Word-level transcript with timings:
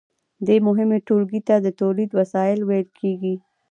دې 0.47 0.57
مهمې 0.67 0.97
ټولګې 1.07 1.41
ته 1.47 1.55
د 1.65 1.67
تولید 1.79 2.09
وسایل 2.19 2.59
ویل 2.63 2.87
کیږي. 2.99 3.35